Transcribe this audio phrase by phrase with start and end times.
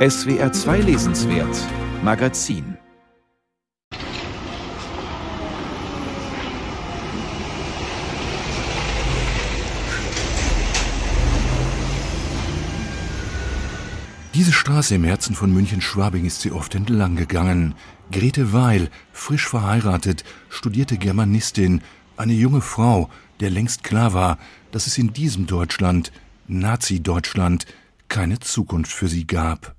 [0.00, 1.54] SWR 2 Lesenswert
[2.02, 2.78] Magazin
[14.32, 17.74] Diese Straße im Herzen von München-Schwabing ist sie oft entlang gegangen.
[18.10, 21.82] Grete Weil, frisch verheiratet, studierte Germanistin,
[22.16, 23.10] eine junge Frau,
[23.40, 24.38] der längst klar war,
[24.72, 26.10] dass es in diesem Deutschland,
[26.48, 27.66] Nazi-Deutschland,
[28.08, 29.76] keine Zukunft für sie gab.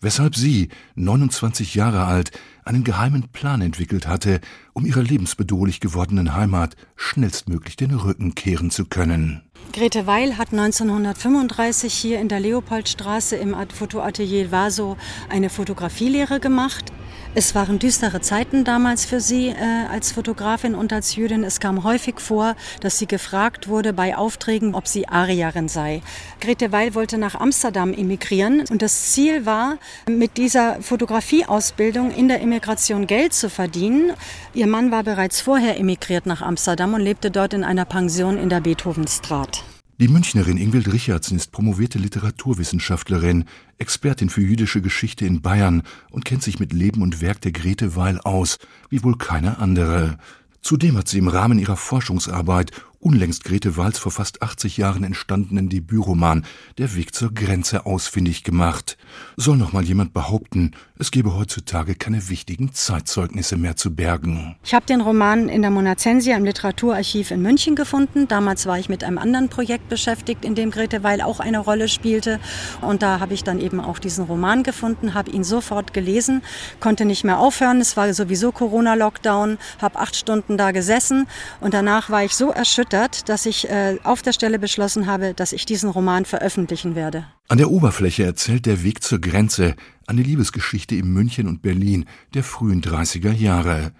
[0.00, 2.32] Weshalb sie, 29 Jahre alt,
[2.64, 4.40] einen geheimen Plan entwickelt hatte,
[4.72, 9.42] um ihrer lebensbedrohlich gewordenen Heimat schnellstmöglich den Rücken kehren zu können.
[9.72, 14.96] Grete Weil hat 1935 hier in der Leopoldstraße im Fotoatelier Vaso
[15.28, 16.92] eine Fotografielehre gemacht.
[17.34, 19.54] Es waren düstere Zeiten damals für sie äh,
[19.90, 21.44] als Fotografin und als Jüdin.
[21.44, 26.02] Es kam häufig vor, dass sie gefragt wurde bei Aufträgen, ob sie Arierin sei.
[26.40, 32.40] Grete Weil wollte nach Amsterdam emigrieren und das Ziel war, mit dieser Fotografieausbildung in der
[32.40, 34.12] Immigration Geld zu verdienen.
[34.52, 38.50] Ihr Mann war bereits vorher emigriert nach Amsterdam und lebte dort in einer Pension in
[38.50, 39.64] der Beethovenstraat.
[40.02, 43.44] Die Münchnerin Ingwild Richardson ist promovierte Literaturwissenschaftlerin,
[43.78, 47.94] Expertin für jüdische Geschichte in Bayern und kennt sich mit Leben und Werk der Grete
[47.94, 48.58] Weil aus,
[48.90, 50.18] wie wohl keine andere.
[50.60, 55.68] Zudem hat sie im Rahmen ihrer Forschungsarbeit unlängst Grete Wals vor fast 80 Jahren entstandenen
[55.68, 56.46] Debütroman
[56.78, 58.96] Der Weg zur Grenze ausfindig gemacht.
[59.36, 64.56] Soll noch mal jemand behaupten, es gebe heutzutage keine wichtigen Zeitzeugnisse mehr zu bergen.
[64.62, 68.28] Ich habe den Roman in der Monazensia im Literaturarchiv in München gefunden.
[68.28, 71.88] Damals war ich mit einem anderen Projekt beschäftigt, in dem Grete Weil auch eine Rolle
[71.88, 72.38] spielte.
[72.80, 76.42] Und da habe ich dann eben auch diesen Roman gefunden, habe ihn sofort gelesen,
[76.78, 77.80] konnte nicht mehr aufhören.
[77.80, 81.26] Es war sowieso Corona-Lockdown, habe acht Stunden da gesessen
[81.60, 85.34] und danach war ich so erschüttert, erschüttert, dass ich äh, auf der Stelle beschlossen habe,
[85.34, 87.26] dass ich diesen Roman veröffentlichen werde.
[87.48, 89.74] An der Oberfläche erzählt der Weg zur Grenze
[90.06, 93.92] eine Liebesgeschichte in München und Berlin der frühen 30er Jahre.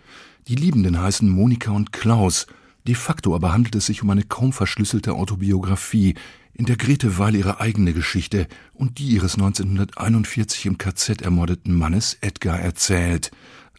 [0.49, 2.47] Die Liebenden heißen Monika und Klaus.
[2.87, 6.15] De facto aber handelt es sich um eine kaum verschlüsselte Autobiografie,
[6.55, 12.19] in der Grete Weil ihre eigene Geschichte und die ihres 1941 im KZ ermordeten Mannes
[12.21, 13.31] Edgar erzählt.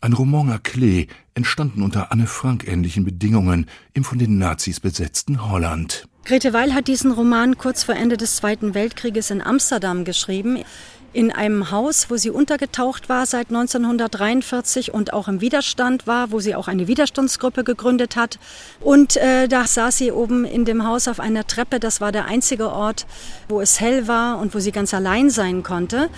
[0.03, 0.59] Ein Roman à
[1.33, 6.09] entstanden unter Anne Frank ähnlichen Bedingungen im von den Nazis besetzten Holland.
[6.25, 10.57] Grete Weil hat diesen Roman kurz vor Ende des Zweiten Weltkrieges in Amsterdam geschrieben
[11.13, 16.39] in einem Haus, wo sie untergetaucht war seit 1943 und auch im Widerstand war, wo
[16.39, 18.39] sie auch eine Widerstandsgruppe gegründet hat.
[18.81, 21.79] Und äh, da saß sie oben in dem Haus auf einer Treppe.
[21.79, 23.05] Das war der einzige Ort,
[23.47, 26.09] wo es hell war und wo sie ganz allein sein konnte.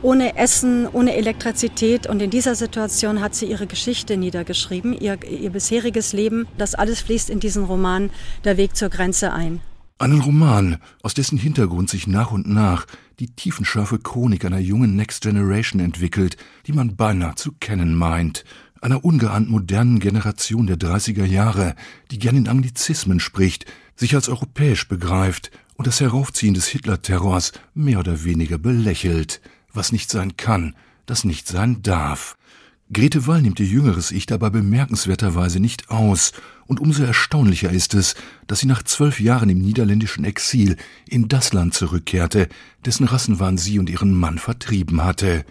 [0.00, 2.06] Ohne Essen, ohne Elektrizität.
[2.06, 6.46] Und in dieser Situation hat sie ihre Geschichte niedergeschrieben, ihr, ihr bisheriges Leben.
[6.56, 8.10] Das alles fließt in diesen Roman
[8.44, 9.60] Der Weg zur Grenze ein.
[10.00, 12.86] Einen Roman, aus dessen Hintergrund sich nach und nach
[13.18, 16.36] die tiefenscharfe Chronik einer jungen Next Generation entwickelt,
[16.66, 18.44] die man beinahe zu kennen meint,
[18.80, 21.74] einer ungeahnt modernen Generation der 30er Jahre,
[22.10, 27.98] die gern in Anglizismen spricht, sich als europäisch begreift und das Heraufziehen des Hitler-Terrors mehr
[27.98, 29.40] oder weniger belächelt,
[29.72, 32.36] was nicht sein kann, das nicht sein darf.
[32.90, 36.32] Grete Wall nimmt ihr jüngeres Ich dabei bemerkenswerterweise nicht aus,
[36.66, 38.14] und umso erstaunlicher ist es,
[38.46, 40.76] dass sie nach zwölf Jahren im niederländischen Exil
[41.06, 42.48] in das Land zurückkehrte,
[42.86, 45.44] dessen Rassenwahn sie und ihren Mann vertrieben hatte,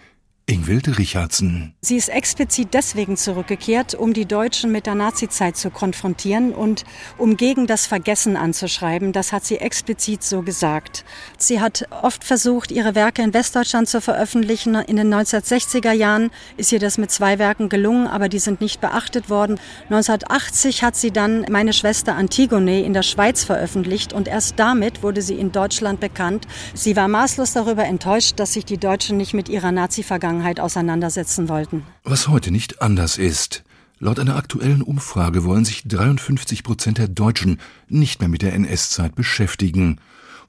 [0.50, 1.74] Ingwild Richardson.
[1.82, 6.86] Sie ist explizit deswegen zurückgekehrt, um die Deutschen mit der Nazizeit zu konfrontieren und
[7.18, 9.12] um gegen das Vergessen anzuschreiben.
[9.12, 11.04] Das hat sie explizit so gesagt.
[11.36, 14.74] Sie hat oft versucht, ihre Werke in Westdeutschland zu veröffentlichen.
[14.74, 18.80] In den 1960er Jahren ist ihr das mit zwei Werken gelungen, aber die sind nicht
[18.80, 19.60] beachtet worden.
[19.90, 25.20] 1980 hat sie dann Meine Schwester Antigone in der Schweiz veröffentlicht und erst damit wurde
[25.20, 26.46] sie in Deutschland bekannt.
[26.72, 31.48] Sie war maßlos darüber enttäuscht, dass sich die Deutschen nicht mit ihrer Nazi-Vergangenheit Vergangenheit auseinandersetzen
[31.48, 31.84] wollten.
[32.04, 33.64] Was heute nicht anders ist.
[33.98, 39.16] Laut einer aktuellen Umfrage wollen sich 53 Prozent der Deutschen nicht mehr mit der NS-Zeit
[39.16, 39.98] beschäftigen.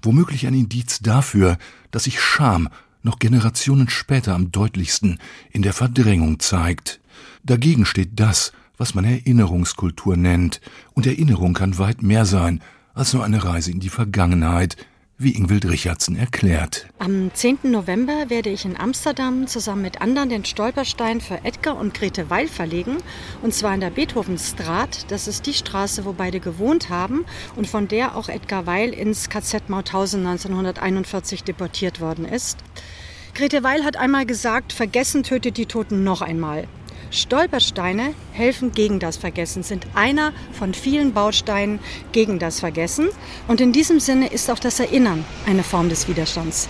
[0.04, 1.58] Womöglich ein Indiz dafür,
[1.90, 2.70] dass sich Scham
[3.02, 5.18] noch Generationen später am deutlichsten
[5.52, 7.00] in der Verdrängung zeigt.
[7.44, 10.62] Dagegen steht das, was man Erinnerungskultur nennt,
[10.94, 12.62] und Erinnerung kann weit mehr sein
[12.94, 14.78] als nur eine Reise in die Vergangenheit,
[15.20, 16.88] wie Ingwild Richardson erklärt.
[16.98, 17.60] Am 10.
[17.64, 22.48] November werde ich in Amsterdam zusammen mit anderen den Stolperstein für Edgar und Grete Weil
[22.48, 22.98] verlegen.
[23.42, 25.12] Und zwar in der Beethovenstraat.
[25.12, 27.26] Das ist die Straße, wo beide gewohnt haben
[27.58, 32.60] und von der auch Edgar Weil ins KZ Mauthausen 1941 deportiert worden ist.
[33.34, 36.66] Grete Weil hat einmal gesagt, vergessen tötet die Toten noch einmal.
[37.12, 41.80] Stolpersteine helfen gegen das Vergessen, sind einer von vielen Bausteinen
[42.12, 43.10] gegen das Vergessen.
[43.48, 46.70] Und in diesem Sinne ist auch das Erinnern eine Form des Widerstands.